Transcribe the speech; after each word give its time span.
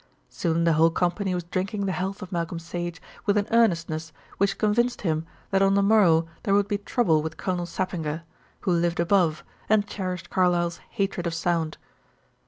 Soon 0.31 0.63
the 0.63 0.73
whole 0.73 0.89
company 0.89 1.35
was 1.35 1.43
drinking 1.43 1.85
the 1.85 1.91
health 1.91 2.23
of 2.23 2.31
Malcolm 2.31 2.57
Sage 2.57 2.99
with 3.27 3.37
an 3.37 3.45
earnestness 3.51 4.11
which 4.39 4.57
convinced 4.57 5.01
him 5.03 5.27
that 5.51 5.61
on 5.61 5.75
the 5.75 5.83
morrow 5.83 6.25
there 6.41 6.55
would 6.55 6.67
be 6.67 6.79
trouble 6.79 7.21
with 7.21 7.37
Colonel 7.37 7.67
Sappinger, 7.67 8.23
who 8.61 8.71
lived 8.71 8.99
above 8.99 9.43
and 9.69 9.85
cherished 9.85 10.31
Carlyle's 10.31 10.77
hatred 10.89 11.27
of 11.27 11.35
sound. 11.35 11.77